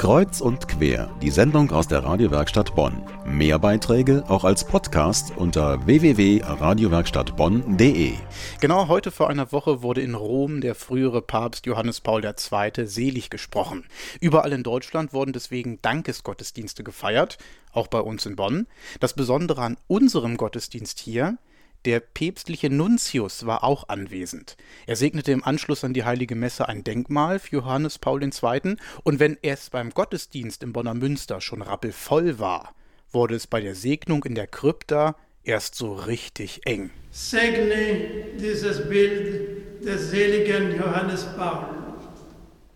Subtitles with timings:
[0.00, 3.02] Kreuz und quer, die Sendung aus der Radiowerkstatt Bonn.
[3.26, 8.14] Mehr Beiträge auch als Podcast unter www.radiowerkstattbonn.de.
[8.62, 12.86] Genau heute vor einer Woche wurde in Rom der frühere Papst Johannes Paul II.
[12.86, 13.84] selig gesprochen.
[14.22, 17.36] Überall in Deutschland wurden deswegen Dankesgottesdienste gefeiert,
[17.74, 18.68] auch bei uns in Bonn.
[19.00, 21.36] Das Besondere an unserem Gottesdienst hier,
[21.84, 24.56] der päpstliche Nuntius war auch anwesend.
[24.86, 28.76] Er segnete im Anschluss an die heilige Messe ein Denkmal für Johannes Paul II.
[29.04, 32.74] Und wenn es beim Gottesdienst im Bonner Münster schon rappelvoll war,
[33.12, 36.90] wurde es bei der Segnung in der Krypta erst so richtig eng.
[37.10, 41.64] Segne dieses Bild des seligen Johannes Paul.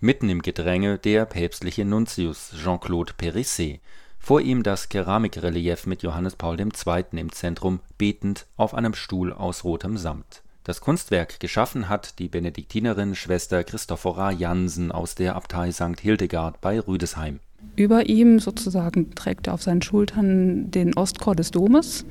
[0.01, 3.81] Mitten im Gedränge der päpstliche Nuntius Jean-Claude Périsset.
[4.25, 7.05] Vor ihm das Keramikrelief mit Johannes Paul II.
[7.13, 10.41] im Zentrum, betend auf einem Stuhl aus rotem Samt.
[10.65, 16.01] Das Kunstwerk geschaffen hat die Benediktinerin Schwester Christophora Jansen aus der Abtei St.
[16.01, 17.41] Hildegard bei Rüdesheim.
[17.77, 22.07] Über ihm sozusagen trägt er auf seinen Schultern den Ostchor des Domes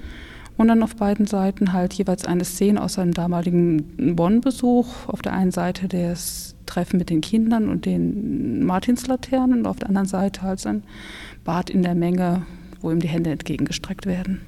[0.56, 5.08] und dann auf beiden Seiten halt jeweils eine Szene aus seinem damaligen Bonn-Besuch.
[5.08, 9.90] Auf der einen Seite das Treffen mit den Kindern und den Martinslaternen und auf der
[9.90, 10.84] anderen Seite halt sein
[11.44, 12.48] Bad in der Menge,
[12.82, 14.42] wo ihm die Hände entgegengestreckt werden.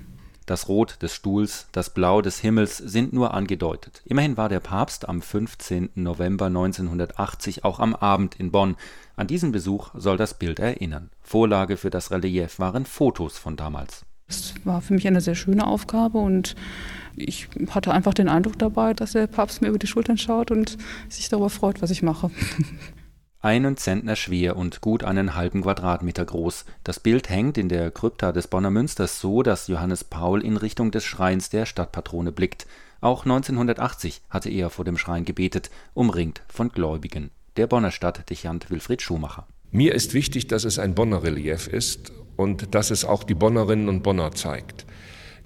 [0.48, 4.02] Das Rot des Stuhls, das Blau des Himmels sind nur angedeutet.
[4.06, 5.90] Immerhin war der Papst am 15.
[5.96, 8.76] November 1980 auch am Abend in Bonn.
[9.16, 11.10] An diesen Besuch soll das Bild erinnern.
[11.22, 14.06] Vorlage für das Relief waren Fotos von damals.
[14.28, 16.56] Es war für mich eine sehr schöne Aufgabe und
[17.16, 20.78] ich hatte einfach den Eindruck dabei, dass der Papst mir über die Schultern schaut und
[21.10, 22.32] sich darüber freut, was ich mache.
[23.42, 26.66] einen Zentner schwer und gut einen halben Quadratmeter groß.
[26.84, 30.90] Das Bild hängt in der Krypta des Bonner Münsters so, dass Johannes Paul in Richtung
[30.90, 32.66] des Schreins der Stadtpatrone blickt.
[33.02, 37.30] Auch 1980 hatte er vor dem Schrein gebetet, umringt von Gläubigen.
[37.56, 39.46] Der Bonner Stadtdechant Wilfried Schumacher.
[39.72, 43.90] Mir ist wichtig, dass es ein Bonner Relief ist und dass es auch die Bonnerinnen
[43.90, 44.86] und Bonner zeigt.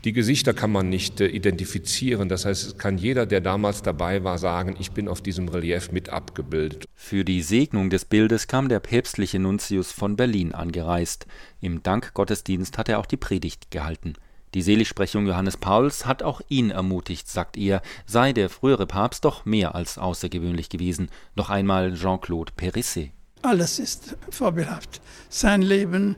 [0.05, 2.29] Die Gesichter kann man nicht äh, identifizieren.
[2.29, 5.91] Das heißt, es kann jeder, der damals dabei war, sagen, ich bin auf diesem Relief
[5.91, 6.85] mit abgebildet.
[6.95, 11.25] Für die Segnung des Bildes kam der päpstliche Nuntius von Berlin angereist.
[11.59, 14.13] Im Dankgottesdienst hat er auch die Predigt gehalten.
[14.53, 19.45] Die Seligsprechung Johannes Pauls hat auch ihn ermutigt, sagt er, sei der frühere Papst doch
[19.45, 21.09] mehr als außergewöhnlich gewesen.
[21.35, 23.11] Noch einmal Jean-Claude Périsset.
[23.41, 25.01] Alles ist vorbildhaft.
[25.29, 26.15] Sein Leben,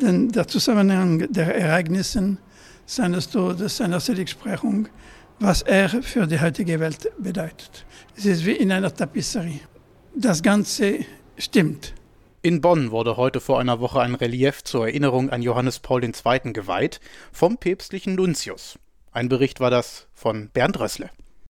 [0.00, 2.36] der Zusammenhang der Ereignisse,
[2.86, 4.88] seines Todes, seiner Seligsprechung,
[5.40, 7.84] was er für die heutige Welt bedeutet.
[8.16, 9.60] Es ist wie in einer Tapisserie.
[10.14, 11.00] Das Ganze
[11.38, 11.94] stimmt.
[12.42, 16.52] In Bonn wurde heute vor einer Woche ein Relief zur Erinnerung an Johannes Paul II.
[16.52, 17.00] geweiht
[17.32, 18.78] vom päpstlichen Nuntius.
[19.12, 21.10] Ein Bericht war das von Bernd Rössle.